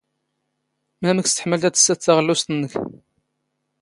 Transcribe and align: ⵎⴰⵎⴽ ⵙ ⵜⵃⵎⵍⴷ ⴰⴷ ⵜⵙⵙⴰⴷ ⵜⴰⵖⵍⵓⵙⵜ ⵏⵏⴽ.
ⵎⴰⵎⴽ 1.07 1.27
ⵙ 1.29 1.33
ⵜⵃⵎⵍⴷ 1.35 1.63
ⴰⴷ 1.67 1.73
ⵜⵙⵙⴰⴷ 1.77 1.99
ⵜⴰⵖⵍⵓⵙⵜ 2.03 2.47
ⵏⵏⴽ. 2.53 2.73